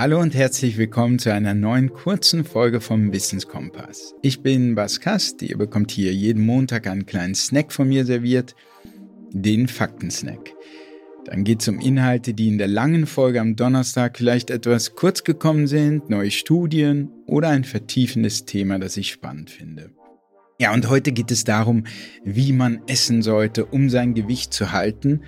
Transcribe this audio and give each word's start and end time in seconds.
Hallo 0.00 0.18
und 0.18 0.34
herzlich 0.34 0.78
willkommen 0.78 1.18
zu 1.18 1.30
einer 1.30 1.52
neuen 1.52 1.92
kurzen 1.92 2.42
Folge 2.42 2.80
vom 2.80 3.12
Wissenskompass. 3.12 4.14
Ich 4.22 4.40
bin 4.40 4.74
Bas 4.74 5.00
Kast, 5.00 5.42
ihr 5.42 5.58
bekommt 5.58 5.90
hier 5.90 6.14
jeden 6.14 6.46
Montag 6.46 6.86
einen 6.86 7.04
kleinen 7.04 7.34
Snack 7.34 7.70
von 7.70 7.86
mir 7.86 8.06
serviert, 8.06 8.54
den 9.30 9.68
Faktensnack. 9.68 10.54
Dann 11.26 11.44
geht 11.44 11.60
es 11.60 11.68
um 11.68 11.80
Inhalte, 11.80 12.32
die 12.32 12.48
in 12.48 12.56
der 12.56 12.68
langen 12.68 13.04
Folge 13.04 13.42
am 13.42 13.56
Donnerstag 13.56 14.16
vielleicht 14.16 14.48
etwas 14.48 14.94
kurz 14.94 15.22
gekommen 15.22 15.66
sind, 15.66 16.08
neue 16.08 16.30
Studien 16.30 17.10
oder 17.26 17.50
ein 17.50 17.64
vertiefendes 17.64 18.46
Thema, 18.46 18.78
das 18.78 18.96
ich 18.96 19.10
spannend 19.10 19.50
finde. 19.50 19.90
Ja, 20.58 20.72
und 20.72 20.88
heute 20.88 21.12
geht 21.12 21.30
es 21.30 21.44
darum, 21.44 21.84
wie 22.24 22.54
man 22.54 22.80
essen 22.86 23.20
sollte, 23.20 23.66
um 23.66 23.90
sein 23.90 24.14
Gewicht 24.14 24.54
zu 24.54 24.72
halten 24.72 25.20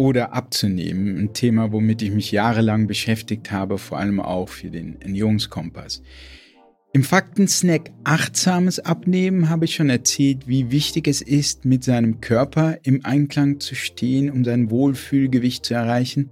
oder 0.00 0.32
abzunehmen. 0.32 1.18
Ein 1.18 1.34
Thema, 1.34 1.72
womit 1.72 2.00
ich 2.00 2.10
mich 2.10 2.32
jahrelang 2.32 2.86
beschäftigt 2.86 3.52
habe, 3.52 3.76
vor 3.76 3.98
allem 3.98 4.18
auch 4.18 4.48
für 4.48 4.70
den 4.70 4.98
Ernährungskompass. 5.02 6.02
Im 6.94 7.04
Faktensnack 7.04 7.90
Achtsames 8.02 8.80
Abnehmen 8.80 9.50
habe 9.50 9.66
ich 9.66 9.74
schon 9.74 9.90
erzählt, 9.90 10.48
wie 10.48 10.70
wichtig 10.70 11.06
es 11.06 11.20
ist, 11.20 11.66
mit 11.66 11.84
seinem 11.84 12.22
Körper 12.22 12.78
im 12.82 13.04
Einklang 13.04 13.60
zu 13.60 13.74
stehen, 13.74 14.30
um 14.30 14.42
sein 14.42 14.70
Wohlfühlgewicht 14.70 15.66
zu 15.66 15.74
erreichen. 15.74 16.30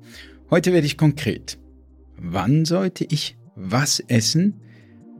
Heute 0.48 0.72
werde 0.72 0.86
ich 0.86 0.96
konkret. 0.96 1.58
Wann 2.16 2.64
sollte 2.64 3.04
ich 3.04 3.36
was 3.54 4.00
essen 4.00 4.62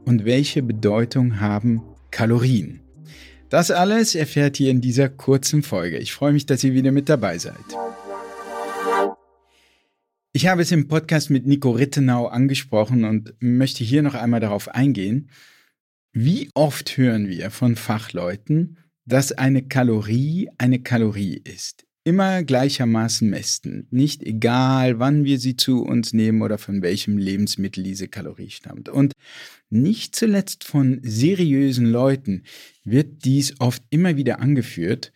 und 0.05 0.25
welche 0.25 0.63
Bedeutung 0.63 1.39
haben 1.39 1.83
Kalorien? 2.09 2.79
Das 3.51 3.69
alles 3.69 4.15
erfährt 4.15 4.59
ihr 4.59 4.71
in 4.71 4.81
dieser 4.81 5.07
kurzen 5.07 5.61
Folge. 5.61 5.99
Ich 5.99 6.13
freue 6.13 6.33
mich, 6.33 6.47
dass 6.47 6.63
ihr 6.63 6.73
wieder 6.73 6.91
mit 6.91 7.09
dabei 7.09 7.37
seid. 7.37 7.55
Ich 10.39 10.47
habe 10.47 10.61
es 10.61 10.71
im 10.71 10.87
Podcast 10.87 11.29
mit 11.29 11.45
Nico 11.45 11.71
Rittenau 11.71 12.27
angesprochen 12.27 13.03
und 13.03 13.33
möchte 13.41 13.83
hier 13.83 14.01
noch 14.01 14.13
einmal 14.13 14.39
darauf 14.39 14.69
eingehen. 14.69 15.29
Wie 16.13 16.49
oft 16.53 16.95
hören 16.95 17.27
wir 17.27 17.51
von 17.51 17.75
Fachleuten, 17.75 18.77
dass 19.03 19.33
eine 19.33 19.63
Kalorie 19.63 20.49
eine 20.57 20.79
Kalorie 20.79 21.41
ist? 21.43 21.85
Immer 22.05 22.43
gleichermaßen 22.43 23.29
messen, 23.29 23.87
nicht 23.91 24.23
egal, 24.23 24.97
wann 24.97 25.25
wir 25.25 25.39
sie 25.39 25.57
zu 25.57 25.83
uns 25.83 26.13
nehmen 26.13 26.41
oder 26.41 26.57
von 26.57 26.81
welchem 26.81 27.17
Lebensmittel 27.17 27.83
diese 27.83 28.07
Kalorie 28.07 28.49
stammt. 28.49 28.87
Und 28.87 29.11
nicht 29.69 30.15
zuletzt 30.15 30.63
von 30.63 31.01
seriösen 31.03 31.85
Leuten 31.85 32.43
wird 32.85 33.25
dies 33.25 33.59
oft 33.59 33.83
immer 33.89 34.15
wieder 34.15 34.39
angeführt, 34.39 35.11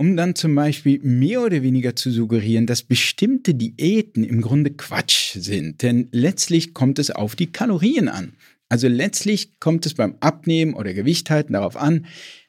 um 0.00 0.16
dann 0.16 0.34
zum 0.34 0.54
Beispiel 0.54 0.98
mehr 1.02 1.42
oder 1.42 1.62
weniger 1.62 1.94
zu 1.94 2.10
suggerieren, 2.10 2.66
dass 2.66 2.82
bestimmte 2.82 3.54
Diäten 3.54 4.24
im 4.24 4.40
Grunde 4.40 4.70
Quatsch 4.70 5.34
sind. 5.34 5.82
Denn 5.82 6.08
letztlich 6.10 6.72
kommt 6.72 6.98
es 6.98 7.10
auf 7.10 7.36
die 7.36 7.52
Kalorien 7.52 8.08
an. 8.08 8.32
Also 8.70 8.88
letztlich 8.88 9.60
kommt 9.60 9.84
es 9.84 9.92
beim 9.92 10.16
Abnehmen 10.20 10.72
oder 10.72 10.94
Gewichthalten 10.94 11.52
darauf 11.52 11.76
an, 11.76 12.06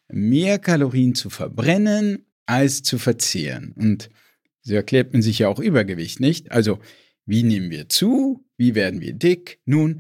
mehr 0.08 0.60
Kalorien 0.60 1.14
zu 1.14 1.30
verbrennen 1.30 2.20
als 2.46 2.84
zu 2.84 2.98
verzehren. 2.98 3.74
Und 3.76 4.10
so 4.62 4.74
erklärt 4.74 5.12
man 5.12 5.22
sich 5.22 5.40
ja 5.40 5.50
auch 5.50 5.60
Übergewicht, 5.60 6.22
nicht? 6.22 6.54
Also, 6.54 6.80
wie 7.26 7.44
nehmen 7.44 7.70
wir 7.70 7.90
zu? 7.90 8.46
Wie 8.56 8.76
werden 8.76 9.02
wir 9.02 9.12
dick? 9.12 9.60
Nun, 9.66 10.00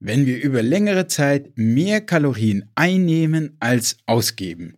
wenn 0.00 0.26
wir 0.26 0.38
über 0.42 0.62
längere 0.62 1.06
Zeit 1.06 1.52
mehr 1.56 2.02
Kalorien 2.02 2.70
einnehmen 2.74 3.56
als 3.58 3.96
ausgeben 4.04 4.76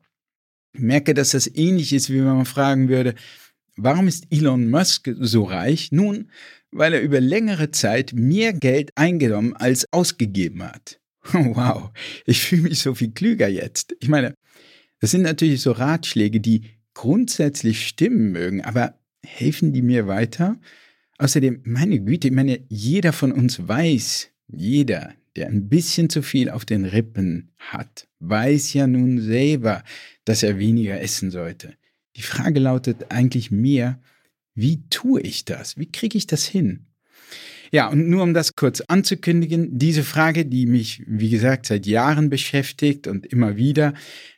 merke, 0.79 1.15
dass 1.15 1.31
das 1.31 1.51
ähnlich 1.55 1.93
ist, 1.93 2.11
wie 2.11 2.19
wenn 2.19 2.25
man 2.25 2.45
fragen 2.47 2.89
würde, 2.89 3.15
warum 3.77 4.09
ist 4.09 4.27
Elon 4.31 4.71
Musk 4.71 5.11
so 5.21 5.45
reich? 5.45 5.93
Nun, 5.93 6.31
weil 6.71 6.95
er 6.95 7.03
über 7.03 7.21
längere 7.21 7.71
Zeit 7.71 8.13
mehr 8.15 8.53
Geld 8.53 8.91
eingenommen 8.95 9.55
als 9.55 9.93
ausgegeben 9.93 10.63
hat. 10.63 11.01
Wow, 11.33 11.91
ich 12.25 12.41
fühle 12.41 12.63
mich 12.63 12.79
so 12.79 12.95
viel 12.95 13.11
klüger 13.11 13.49
jetzt. 13.49 13.97
Ich 13.99 14.09
meine, 14.09 14.35
das 15.01 15.11
sind 15.11 15.23
natürlich 15.23 15.61
so 15.61 15.73
Ratschläge, 15.73 16.41
die 16.41 16.63
grundsätzlich 16.95 17.87
stimmen 17.87 18.31
mögen, 18.31 18.63
aber 18.63 18.95
helfen 19.25 19.73
die 19.73 19.83
mir 19.83 20.07
weiter? 20.07 20.59
Außerdem, 21.19 21.63
meine 21.65 22.01
Güte, 22.01 22.29
ich 22.29 22.35
meine, 22.35 22.61
jeder 22.69 23.13
von 23.13 23.33
uns 23.33 23.67
weiß, 23.67 24.31
jeder, 24.49 25.15
der 25.35 25.49
ein 25.49 25.69
bisschen 25.69 26.09
zu 26.09 26.23
viel 26.23 26.49
auf 26.49 26.65
den 26.65 26.85
Rippen 26.85 27.51
hat, 27.59 28.09
weiß 28.21 28.73
ja 28.75 28.87
nun 28.87 29.21
selber, 29.21 29.83
dass 30.27 30.43
er 30.43 30.59
weniger 30.59 31.01
essen 31.01 31.31
sollte. 31.31 31.75
Die 32.17 32.23
Frage 32.23 32.61
lautet 32.61 33.11
eigentlich 33.11 33.51
mehr, 33.51 33.99
wie 34.55 34.87
tue 34.91 35.21
ich 35.23 35.45
das? 35.45 35.79
Wie 35.79 35.91
kriege 35.91 36.19
ich 36.19 36.27
das 36.27 36.45
hin? 36.45 36.87
Ja, 37.73 37.89
und 37.89 38.09
nur 38.09 38.23
um 38.23 38.35
das 38.35 38.55
kurz 38.55 38.81
anzukündigen, 38.83 39.79
diese 39.79 40.03
Frage, 40.03 40.47
die 40.47 40.67
mich, 40.67 41.03
wie 41.07 41.31
gesagt, 41.31 41.67
seit 41.67 41.87
Jahren 41.87 42.31
beschäftigt 42.31 43.07
und 43.07 43.27
immer 43.27 43.57
wieder, 43.57 43.95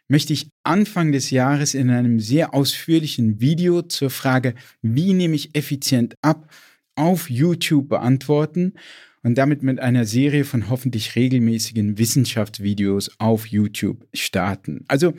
möchte 0.08 0.32
ich 0.32 0.48
Anfang 0.62 1.12
des 1.12 1.30
Jahres 1.30 1.74
in 1.74 1.90
einem 1.90 2.20
sehr 2.20 2.54
ausführlichen 2.54 3.40
Video 3.40 3.82
zur 3.82 4.10
Frage, 4.10 4.54
wie 4.80 5.12
nehme 5.12 5.36
ich 5.36 5.54
effizient 5.54 6.14
ab, 6.22 6.50
auf 6.94 7.30
YouTube 7.30 7.88
beantworten 7.88 8.74
und 9.28 9.36
damit 9.36 9.62
mit 9.62 9.78
einer 9.78 10.06
Serie 10.06 10.46
von 10.46 10.70
hoffentlich 10.70 11.14
regelmäßigen 11.14 11.98
Wissenschaftsvideos 11.98 13.10
auf 13.18 13.46
YouTube 13.46 14.08
starten. 14.14 14.86
Also 14.88 15.12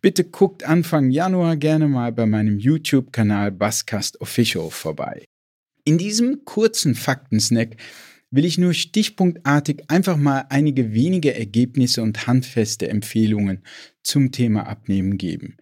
bitte 0.00 0.24
guckt 0.24 0.64
Anfang 0.64 1.12
Januar 1.12 1.56
gerne 1.56 1.86
mal 1.86 2.10
bei 2.10 2.26
meinem 2.26 2.58
YouTube-Kanal 2.58 3.52
Basscast 3.52 4.20
Official 4.20 4.70
vorbei. 4.70 5.24
In 5.84 5.98
diesem 5.98 6.44
kurzen 6.44 6.96
Faktensnack 6.96 7.76
will 8.32 8.44
ich 8.44 8.58
nur 8.58 8.74
stichpunktartig 8.74 9.84
einfach 9.86 10.16
mal 10.16 10.46
einige 10.48 10.92
wenige 10.92 11.32
Ergebnisse 11.38 12.02
und 12.02 12.26
handfeste 12.26 12.88
Empfehlungen 12.88 13.62
zum 14.02 14.32
Thema 14.32 14.66
Abnehmen 14.66 15.16
geben, 15.16 15.58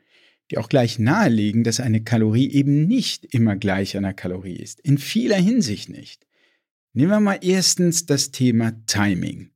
die 0.50 0.56
auch 0.56 0.70
gleich 0.70 0.98
nahelegen, 0.98 1.62
dass 1.62 1.78
eine 1.78 2.02
Kalorie 2.02 2.50
eben 2.52 2.86
nicht 2.86 3.26
immer 3.34 3.54
gleich 3.56 3.98
einer 3.98 4.14
Kalorie 4.14 4.56
ist, 4.56 4.81
in 4.81 4.97
vieler 4.97 5.36
Hinsicht 5.36 5.91
nicht. 5.91 6.25
Nehmen 6.94 7.10
wir 7.10 7.20
mal 7.20 7.38
erstens 7.41 8.04
das 8.04 8.32
Thema 8.32 8.72
Timing. 8.84 9.50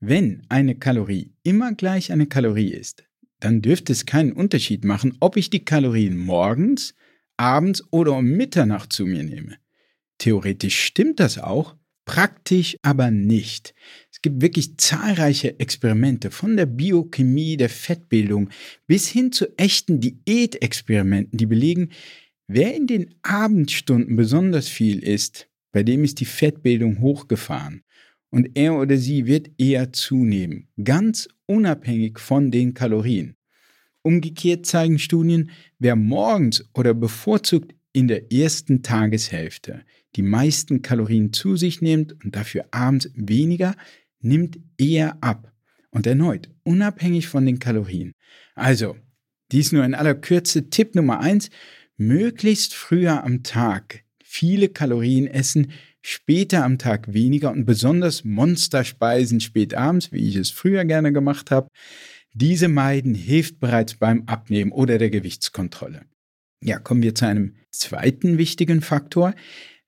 Wenn 0.00 0.42
eine 0.48 0.74
Kalorie 0.74 1.30
immer 1.44 1.72
gleich 1.72 2.10
eine 2.10 2.26
Kalorie 2.26 2.72
ist, 2.72 3.04
dann 3.38 3.62
dürfte 3.62 3.92
es 3.92 4.06
keinen 4.06 4.32
Unterschied 4.32 4.84
machen, 4.84 5.16
ob 5.20 5.36
ich 5.36 5.50
die 5.50 5.64
Kalorien 5.64 6.16
morgens, 6.16 6.94
abends 7.36 7.84
oder 7.92 8.16
um 8.16 8.24
Mitternacht 8.24 8.92
zu 8.92 9.06
mir 9.06 9.22
nehme. 9.22 9.56
Theoretisch 10.18 10.80
stimmt 10.80 11.20
das 11.20 11.38
auch, 11.38 11.76
praktisch 12.06 12.76
aber 12.82 13.12
nicht. 13.12 13.72
Es 14.10 14.20
gibt 14.20 14.42
wirklich 14.42 14.76
zahlreiche 14.78 15.60
Experimente 15.60 16.32
von 16.32 16.56
der 16.56 16.66
Biochemie 16.66 17.56
der 17.56 17.68
Fettbildung 17.68 18.50
bis 18.88 19.06
hin 19.06 19.30
zu 19.30 19.56
echten 19.56 20.00
Diätexperimenten, 20.00 21.38
die 21.38 21.46
belegen, 21.46 21.90
wer 22.48 22.74
in 22.74 22.88
den 22.88 23.14
Abendstunden 23.22 24.16
besonders 24.16 24.68
viel 24.68 25.04
isst, 25.04 25.48
bei 25.72 25.82
dem 25.82 26.04
ist 26.04 26.20
die 26.20 26.26
Fettbildung 26.26 27.00
hochgefahren 27.00 27.82
und 28.30 28.50
er 28.54 28.74
oder 28.74 28.96
sie 28.96 29.26
wird 29.26 29.50
eher 29.58 29.92
zunehmen, 29.92 30.68
ganz 30.82 31.28
unabhängig 31.46 32.18
von 32.18 32.50
den 32.50 32.74
Kalorien. 32.74 33.36
Umgekehrt 34.02 34.66
zeigen 34.66 34.98
Studien, 34.98 35.50
wer 35.78 35.96
morgens 35.96 36.68
oder 36.74 36.94
bevorzugt 36.94 37.74
in 37.92 38.08
der 38.08 38.32
ersten 38.32 38.82
Tageshälfte 38.82 39.84
die 40.16 40.22
meisten 40.22 40.82
Kalorien 40.82 41.32
zu 41.32 41.56
sich 41.56 41.80
nimmt 41.80 42.12
und 42.24 42.36
dafür 42.36 42.66
abends 42.70 43.10
weniger, 43.14 43.74
nimmt 44.20 44.58
eher 44.78 45.22
ab. 45.22 45.52
Und 45.90 46.06
erneut, 46.06 46.48
unabhängig 46.62 47.28
von 47.28 47.44
den 47.44 47.58
Kalorien. 47.58 48.12
Also, 48.54 48.96
dies 49.52 49.72
nur 49.72 49.84
in 49.84 49.94
aller 49.94 50.14
Kürze 50.14 50.70
Tipp 50.70 50.94
Nummer 50.94 51.20
eins: 51.20 51.50
möglichst 51.98 52.72
früher 52.72 53.24
am 53.24 53.42
Tag 53.42 54.01
viele 54.32 54.70
Kalorien 54.70 55.26
essen, 55.26 55.72
später 56.00 56.64
am 56.64 56.78
Tag 56.78 57.12
weniger 57.12 57.52
und 57.52 57.66
besonders 57.66 58.24
Monsterspeisen 58.24 59.40
spät 59.40 59.74
abends, 59.74 60.10
wie 60.10 60.26
ich 60.26 60.36
es 60.36 60.50
früher 60.50 60.86
gerne 60.86 61.12
gemacht 61.12 61.50
habe. 61.50 61.68
Diese 62.32 62.68
meiden 62.68 63.14
hilft 63.14 63.60
bereits 63.60 63.96
beim 63.96 64.22
Abnehmen 64.26 64.72
oder 64.72 64.96
der 64.96 65.10
Gewichtskontrolle. 65.10 66.06
Ja, 66.64 66.78
kommen 66.78 67.02
wir 67.02 67.14
zu 67.14 67.26
einem 67.26 67.56
zweiten 67.70 68.38
wichtigen 68.38 68.80
Faktor. 68.80 69.34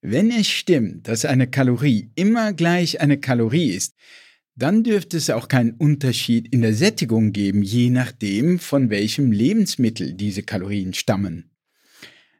Wenn 0.02 0.30
es 0.30 0.48
stimmt, 0.48 1.08
dass 1.08 1.24
eine 1.24 1.46
Kalorie 1.46 2.10
immer 2.14 2.52
gleich 2.52 3.00
eine 3.00 3.18
Kalorie 3.18 3.70
ist, 3.70 3.94
dann 4.56 4.84
dürfte 4.84 5.16
es 5.16 5.30
auch 5.30 5.48
keinen 5.48 5.72
Unterschied 5.72 6.52
in 6.52 6.60
der 6.60 6.74
Sättigung 6.74 7.32
geben, 7.32 7.62
je 7.62 7.88
nachdem, 7.88 8.58
von 8.58 8.90
welchem 8.90 9.32
Lebensmittel 9.32 10.12
diese 10.12 10.42
Kalorien 10.42 10.92
stammen. 10.92 11.53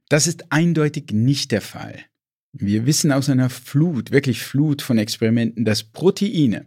Das 0.09 0.27
ist 0.27 0.53
eindeutig 0.53 1.13
nicht 1.13 1.51
der 1.51 1.61
Fall. 1.61 1.99
Wir 2.53 2.87
wissen 2.87 3.11
aus 3.11 3.29
einer 3.29 3.51
Flut, 3.51 4.11
wirklich 4.11 4.43
Flut 4.43 4.83
von 4.83 4.99
Experimenten, 4.99 5.65
dass 5.65 5.83
Proteine 5.83 6.67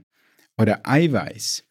oder 0.58 0.82
Eiweiß 0.86 1.64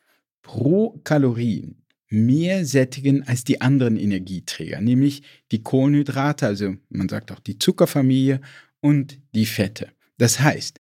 pro 0.43 1.01
Kalorien 1.05 1.83
mehr 2.09 2.65
sättigen 2.65 3.25
als 3.25 3.45
die 3.45 3.61
anderen 3.61 3.97
Energieträger, 3.97 4.81
nämlich 4.81 5.23
die 5.51 5.63
Kohlenhydrate, 5.63 6.47
also 6.47 6.77
man 6.89 7.09
sagt 7.09 7.33
auch 7.33 7.41
die 7.41 7.59
Zuckerfamilie 7.59 8.41
und 8.81 9.19
die 9.35 9.47
Fette. 9.47 9.89
Das 10.17 10.41
heißt, 10.41 10.81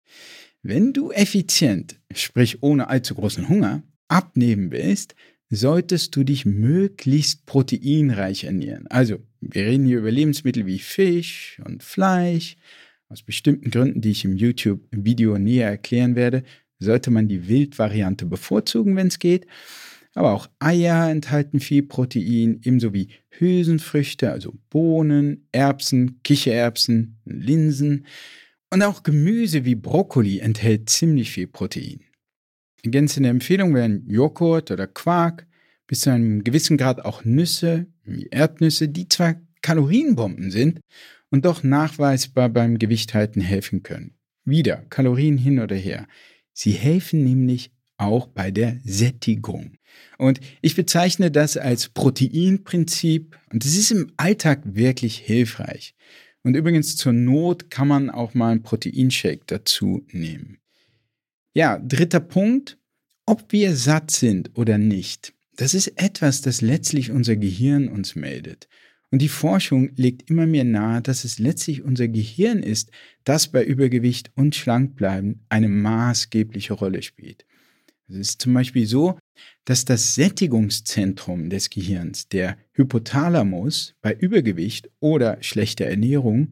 Wenn 0.66 0.94
du 0.94 1.12
effizient, 1.12 2.00
sprich 2.10 2.62
ohne 2.62 2.88
allzu 2.88 3.14
großen 3.14 3.50
Hunger, 3.50 3.82
abnehmen 4.08 4.70
willst, 4.70 5.14
solltest 5.50 6.16
du 6.16 6.24
dich 6.24 6.46
möglichst 6.46 7.44
proteinreich 7.44 8.44
ernähren. 8.44 8.86
Also, 8.86 9.18
wir 9.50 9.66
reden 9.66 9.86
hier 9.86 9.98
über 9.98 10.10
Lebensmittel 10.10 10.66
wie 10.66 10.78
Fisch 10.78 11.60
und 11.64 11.82
Fleisch. 11.82 12.56
Aus 13.08 13.22
bestimmten 13.22 13.70
Gründen, 13.70 14.00
die 14.00 14.10
ich 14.10 14.24
im 14.24 14.36
YouTube-Video 14.36 15.38
näher 15.38 15.68
erklären 15.68 16.16
werde, 16.16 16.42
sollte 16.78 17.10
man 17.10 17.28
die 17.28 17.48
Wildvariante 17.48 18.26
bevorzugen, 18.26 18.96
wenn 18.96 19.08
es 19.08 19.18
geht. 19.18 19.46
Aber 20.14 20.32
auch 20.32 20.48
Eier 20.60 21.10
enthalten 21.10 21.60
viel 21.60 21.82
Protein, 21.82 22.60
ebenso 22.62 22.94
wie 22.94 23.08
Hülsenfrüchte, 23.30 24.30
also 24.30 24.54
Bohnen, 24.70 25.48
Erbsen, 25.52 26.20
Kichererbsen, 26.22 27.18
Linsen. 27.24 28.06
Und 28.70 28.82
auch 28.82 29.02
Gemüse 29.02 29.64
wie 29.64 29.74
Brokkoli 29.74 30.38
enthält 30.38 30.88
ziemlich 30.88 31.30
viel 31.30 31.48
Protein. 31.48 32.00
Ergänzende 32.84 33.28
Empfehlungen 33.28 33.74
wären 33.74 34.08
Joghurt 34.08 34.70
oder 34.70 34.86
Quark, 34.86 35.46
bis 35.86 36.00
zu 36.00 36.10
einem 36.10 36.44
gewissen 36.44 36.76
Grad 36.76 37.04
auch 37.04 37.24
Nüsse, 37.24 37.86
wie 38.04 38.28
Erdnüsse, 38.30 38.88
die 38.88 39.08
zwar 39.08 39.36
Kalorienbomben 39.62 40.50
sind 40.50 40.80
und 41.30 41.44
doch 41.44 41.62
nachweisbar 41.62 42.48
beim 42.48 42.78
Gewichthalten 42.78 43.40
helfen 43.40 43.82
können. 43.82 44.14
Wieder 44.44 44.84
Kalorien 44.90 45.38
hin 45.38 45.58
oder 45.58 45.76
her. 45.76 46.06
Sie 46.52 46.72
helfen 46.72 47.24
nämlich 47.24 47.72
auch 47.96 48.26
bei 48.26 48.50
der 48.50 48.78
Sättigung. 48.84 49.78
Und 50.18 50.40
ich 50.60 50.74
bezeichne 50.74 51.30
das 51.30 51.56
als 51.56 51.88
Proteinprinzip 51.88 53.38
und 53.52 53.64
es 53.64 53.76
ist 53.76 53.90
im 53.90 54.12
Alltag 54.16 54.62
wirklich 54.64 55.18
hilfreich. 55.18 55.94
Und 56.42 56.56
übrigens 56.56 56.96
zur 56.96 57.12
Not 57.12 57.70
kann 57.70 57.88
man 57.88 58.10
auch 58.10 58.34
mal 58.34 58.50
einen 58.52 58.62
Proteinshake 58.62 59.44
dazu 59.46 60.04
nehmen. 60.10 60.58
Ja, 61.54 61.78
dritter 61.78 62.20
Punkt, 62.20 62.78
ob 63.26 63.50
wir 63.50 63.74
satt 63.76 64.10
sind 64.10 64.50
oder 64.54 64.76
nicht. 64.76 65.33
Das 65.56 65.74
ist 65.74 65.88
etwas, 65.96 66.40
das 66.40 66.60
letztlich 66.60 67.10
unser 67.10 67.36
Gehirn 67.36 67.88
uns 67.88 68.16
meldet. 68.16 68.68
Und 69.10 69.22
die 69.22 69.28
Forschung 69.28 69.90
legt 69.94 70.28
immer 70.28 70.46
mehr 70.46 70.64
nahe, 70.64 71.00
dass 71.00 71.24
es 71.24 71.38
letztlich 71.38 71.84
unser 71.84 72.08
Gehirn 72.08 72.62
ist, 72.62 72.90
das 73.22 73.46
bei 73.46 73.64
Übergewicht 73.64 74.32
und 74.34 74.56
Schlankbleiben 74.56 75.44
eine 75.48 75.68
maßgebliche 75.68 76.72
Rolle 76.72 77.02
spielt. 77.02 77.44
Es 78.08 78.16
ist 78.16 78.42
zum 78.42 78.52
Beispiel 78.54 78.86
so, 78.86 79.18
dass 79.64 79.84
das 79.84 80.14
Sättigungszentrum 80.14 81.48
des 81.48 81.70
Gehirns, 81.70 82.28
der 82.28 82.58
Hypothalamus, 82.72 83.94
bei 84.02 84.12
Übergewicht 84.12 84.90
oder 85.00 85.38
schlechter 85.42 85.86
Ernährung 85.86 86.50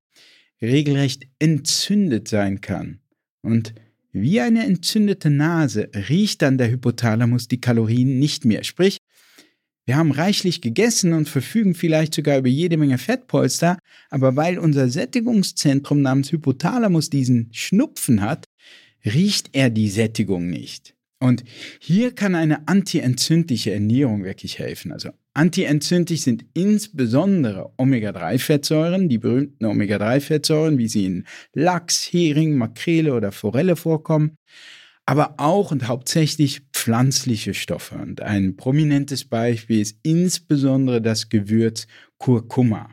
regelrecht 0.63 1.25
entzündet 1.41 2.29
sein 2.29 2.61
kann. 2.61 3.01
Und 3.43 3.75
wie 4.13 4.41
eine 4.41 4.65
entzündete 4.65 5.31
Nase 5.31 5.91
riecht 6.09 6.43
dann 6.43 6.59
der 6.59 6.71
Hypothalamus 6.71 7.49
die 7.49 7.61
Kalorien 7.61 8.19
nicht 8.19 8.45
mehr. 8.45 8.63
Sprich, 8.63 8.99
wir 9.85 9.97
haben 9.97 10.13
reichlich 10.13 10.61
gegessen 10.61 11.13
und 11.13 11.29
verfügen 11.29 11.75
vielleicht 11.75 12.15
sogar 12.15 12.39
über 12.39 12.49
jede 12.49 12.77
Menge 12.77 12.99
Fettpolster, 12.99 13.79
aber 14.11 14.37
weil 14.37 14.59
unser 14.59 14.89
Sättigungszentrum 14.89 16.03
namens 16.03 16.31
Hypothalamus 16.31 17.11
diesen 17.11 17.49
Schnupfen 17.53 18.21
hat, 18.21 18.45
riecht 19.05 19.51
er 19.53 19.71
die 19.71 19.89
Sättigung 19.89 20.49
nicht. 20.49 20.95
Und 21.23 21.45
hier 21.79 22.15
kann 22.15 22.35
eine 22.35 22.67
antientzündliche 22.67 23.73
Ernährung 23.73 24.25
wirklich 24.25 24.59
helfen. 24.59 24.93
Also 24.93 25.11
antientzündlich 25.35 26.23
sind 26.23 26.45
insbesondere 26.53 27.73
Omega-3-Fettsäuren, 27.77 29.09
die 29.09 29.19
berühmten 29.19 29.65
Omega-3-Fettsäuren, 29.65 30.79
wie 30.79 30.89
sie 30.89 31.07
in 31.07 31.25
Lachs, 31.55 32.13
Hering, 32.13 32.57
Makrele 32.57 33.15
oder 33.15 33.33
Forelle 33.33 33.77
vorkommen 33.77 34.37
aber 35.05 35.35
auch 35.39 35.73
und 35.73 35.89
hauptsächlich 35.89 36.63
pflanzliche 36.73 37.55
Stoffe. 37.55 37.97
Und 37.97 38.21
ein 38.23 38.57
prominentes 38.57 39.25
Beispiel 39.25 39.81
ist 39.81 39.99
insbesondere 40.03 41.03
das 41.03 41.29
Gewürz 41.29 41.87
Kurkuma. 42.19 42.89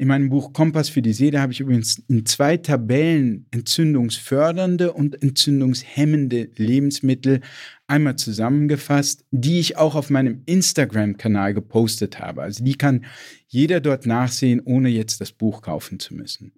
In 0.00 0.06
meinem 0.06 0.28
Buch 0.28 0.52
Kompass 0.52 0.88
für 0.88 1.02
die 1.02 1.12
Seele 1.12 1.40
habe 1.40 1.52
ich 1.52 1.58
übrigens 1.58 2.00
in 2.06 2.24
zwei 2.24 2.56
Tabellen 2.56 3.46
entzündungsfördernde 3.50 4.92
und 4.92 5.20
entzündungshemmende 5.20 6.50
Lebensmittel 6.54 7.40
einmal 7.88 8.14
zusammengefasst, 8.14 9.24
die 9.32 9.58
ich 9.58 9.76
auch 9.76 9.96
auf 9.96 10.08
meinem 10.08 10.42
Instagram-Kanal 10.46 11.52
gepostet 11.52 12.20
habe. 12.20 12.42
Also 12.42 12.62
die 12.62 12.76
kann 12.76 13.06
jeder 13.48 13.80
dort 13.80 14.06
nachsehen, 14.06 14.60
ohne 14.64 14.88
jetzt 14.88 15.20
das 15.20 15.32
Buch 15.32 15.62
kaufen 15.62 15.98
zu 15.98 16.14
müssen. 16.14 16.52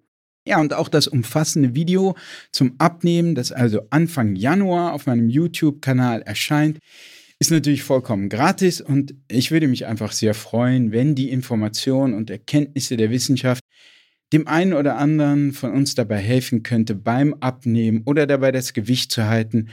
Ja, 0.45 0.61
und 0.61 0.75
auch 0.75 0.87
das 0.87 1.07
umfassende 1.07 1.73
Video 1.73 2.15
zum 2.51 2.75
Abnehmen, 2.77 3.33
das 3.33 3.51
also 3.51 3.81
Anfang 3.89 4.35
Januar 4.35 4.93
auf 4.93 5.07
meinem 5.07 5.29
YouTube-Kanal 5.29 6.21
erscheint, 6.21 6.77
ist 7.41 7.49
natürlich 7.49 7.81
vollkommen 7.81 8.29
gratis 8.29 8.81
und 8.81 9.15
ich 9.27 9.49
würde 9.49 9.67
mich 9.67 9.87
einfach 9.87 10.11
sehr 10.11 10.35
freuen, 10.35 10.91
wenn 10.91 11.15
die 11.15 11.31
Informationen 11.31 12.13
und 12.13 12.29
Erkenntnisse 12.29 12.97
der 12.97 13.09
Wissenschaft 13.09 13.63
dem 14.31 14.47
einen 14.47 14.73
oder 14.73 14.97
anderen 14.97 15.51
von 15.51 15.71
uns 15.71 15.95
dabei 15.95 16.17
helfen 16.17 16.61
könnte, 16.61 16.93
beim 16.93 17.33
Abnehmen 17.39 18.03
oder 18.05 18.27
dabei 18.27 18.51
das 18.51 18.73
Gewicht 18.73 19.11
zu 19.11 19.25
halten, 19.25 19.69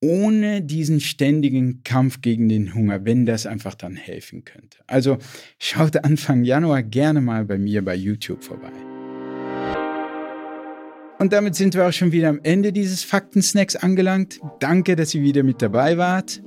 ohne 0.00 0.62
diesen 0.62 1.00
ständigen 1.00 1.82
Kampf 1.82 2.20
gegen 2.20 2.48
den 2.48 2.72
Hunger, 2.72 3.04
wenn 3.04 3.26
das 3.26 3.46
einfach 3.46 3.74
dann 3.74 3.96
helfen 3.96 4.44
könnte. 4.44 4.78
Also 4.86 5.18
schaut 5.58 6.04
Anfang 6.04 6.44
Januar 6.44 6.84
gerne 6.84 7.20
mal 7.20 7.44
bei 7.44 7.58
mir 7.58 7.84
bei 7.84 7.96
YouTube 7.96 8.44
vorbei. 8.44 8.70
Und 11.18 11.32
damit 11.32 11.56
sind 11.56 11.74
wir 11.74 11.88
auch 11.88 11.92
schon 11.92 12.12
wieder 12.12 12.28
am 12.28 12.38
Ende 12.44 12.72
dieses 12.72 13.02
Fakten-Snacks 13.02 13.74
angelangt. 13.74 14.38
Danke, 14.60 14.94
dass 14.94 15.12
ihr 15.16 15.22
wieder 15.22 15.42
mit 15.42 15.60
dabei 15.62 15.98
wart. 15.98 16.40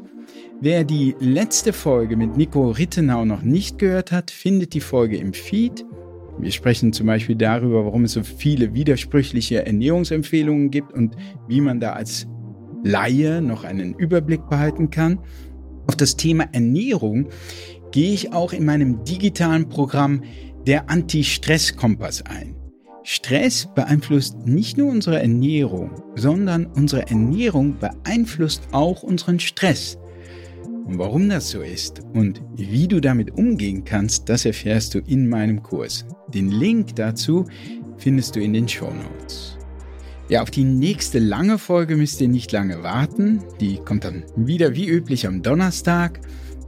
Wer 0.62 0.86
die 0.86 1.16
letzte 1.20 1.74
Folge 1.74 2.16
mit 2.16 2.38
Nico 2.38 2.70
Rittenau 2.72 3.26
noch 3.26 3.42
nicht 3.42 3.78
gehört 3.78 4.14
hat, 4.14 4.32
findet 4.32 4.74
die 4.74 4.80
Folge 4.80 5.18
im 5.18 5.34
Feed. 5.34 5.86
Wir 6.40 6.52
sprechen 6.52 6.94
zum 6.94 7.08
Beispiel 7.08 7.36
darüber, 7.36 7.86
warum 7.86 8.06
es 8.06 8.14
so 8.14 8.24
viele 8.24 8.74
widersprüchliche 8.74 9.66
Ernährungsempfehlungen 9.66 10.72
gibt 10.72 10.94
und 10.94 11.18
wie 11.50 11.60
man 11.60 11.82
da 11.82 11.94
als 11.94 12.28
Laie 12.84 13.42
noch 13.42 13.66
einen 13.66 13.96
Überblick 13.96 14.48
behalten 14.50 14.90
kann. 14.90 15.20
Auf 15.88 15.98
das 15.98 16.16
Thema 16.16 16.46
Ernährung 16.54 17.28
gehe 17.92 18.14
ich 18.14 18.32
auch 18.32 18.54
in 18.54 18.64
meinem 18.66 19.04
digitalen 19.04 19.68
Programm 19.68 20.24
der 20.66 20.90
Anti-Stress-Kompass 20.90 22.24
ein. 22.24 22.56
Stress 23.04 23.68
beeinflusst 23.76 24.48
nicht 24.48 24.78
nur 24.78 24.90
unsere 24.90 25.22
Ernährung, 25.22 26.02
sondern 26.16 26.66
unsere 26.66 27.08
Ernährung 27.08 27.78
beeinflusst 27.78 28.70
auch 28.72 29.04
unseren 29.04 29.40
Stress. 29.40 30.00
Und 30.86 31.00
warum 31.00 31.30
das 31.30 31.50
so 31.50 31.62
ist 31.62 32.02
und 32.14 32.42
wie 32.56 32.88
du 32.88 33.02
damit 33.02 33.32
umgehen 33.32 33.84
kannst, 33.84 34.30
das 34.30 34.46
erfährst 34.46 34.94
du 34.94 35.00
in 35.00 35.28
meinem 35.28 35.64
Kurs. 35.64 36.06
Den 36.34 36.52
Link 36.52 36.96
dazu 36.96 37.46
findest 37.98 38.36
du 38.36 38.40
in 38.40 38.54
den 38.54 38.68
Show 38.68 38.92
Notes. 38.92 39.58
Ja, 40.30 40.42
auf 40.42 40.52
die 40.52 40.64
nächste 40.64 41.20
lange 41.20 41.58
Folge 41.58 41.96
müsst 41.96 42.22
ihr 42.22 42.28
nicht 42.28 42.52
lange 42.52 42.84
warten. 42.84 43.44
Die 43.60 43.78
kommt 43.78 44.06
dann 44.06 44.24
wieder 44.36 44.76
wie 44.76 44.88
üblich 44.88 45.28
am 45.28 45.42
Donnerstag. 45.42 46.20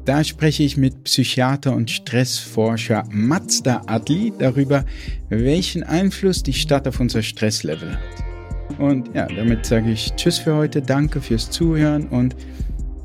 Da 0.06 0.24
spreche 0.24 0.64
ich 0.64 0.78
mit 0.78 1.04
Psychiater 1.04 1.76
und 1.76 1.92
Stressforscher 1.92 3.04
Mazda 3.12 3.82
Adli 3.88 4.32
darüber, 4.40 4.86
welchen 5.30 5.84
Einfluss 5.84 6.44
die 6.44 6.54
Stadt 6.54 6.88
auf 6.88 7.00
unser 7.00 7.22
Stresslevel 7.22 7.94
hat. 7.94 8.80
Und 8.80 9.14
ja, 9.16 9.28
damit 9.28 9.66
sage 9.66 9.92
ich 9.92 10.14
Tschüss 10.16 10.38
für 10.38 10.56
heute, 10.56 10.82
danke 10.82 11.20
fürs 11.20 11.50
Zuhören 11.50 12.08
und 12.08 12.36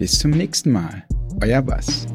bis 0.02 0.18
zum 0.18 0.32
nächsten 0.32 0.72
Mal. 0.72 1.04
Euer 1.40 1.62
Bass. 1.62 2.08